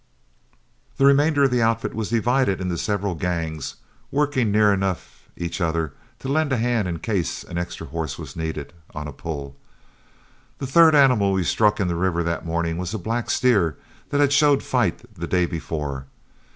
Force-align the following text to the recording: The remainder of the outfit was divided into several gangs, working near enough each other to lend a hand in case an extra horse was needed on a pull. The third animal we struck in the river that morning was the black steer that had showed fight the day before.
The 0.97 1.05
remainder 1.05 1.43
of 1.43 1.51
the 1.51 1.61
outfit 1.61 1.93
was 1.93 2.09
divided 2.09 2.59
into 2.59 2.75
several 2.75 3.13
gangs, 3.13 3.75
working 4.09 4.51
near 4.51 4.73
enough 4.73 5.29
each 5.37 5.61
other 5.61 5.93
to 6.21 6.27
lend 6.27 6.51
a 6.51 6.57
hand 6.57 6.87
in 6.87 6.97
case 6.97 7.43
an 7.43 7.59
extra 7.59 7.85
horse 7.85 8.17
was 8.17 8.35
needed 8.35 8.73
on 8.95 9.07
a 9.07 9.13
pull. 9.13 9.55
The 10.57 10.65
third 10.65 10.95
animal 10.95 11.33
we 11.33 11.43
struck 11.43 11.79
in 11.79 11.87
the 11.87 11.93
river 11.93 12.23
that 12.23 12.47
morning 12.47 12.79
was 12.79 12.89
the 12.93 12.97
black 12.97 13.29
steer 13.29 13.77
that 14.09 14.19
had 14.19 14.33
showed 14.33 14.63
fight 14.63 15.03
the 15.13 15.27
day 15.27 15.45
before. 15.45 16.07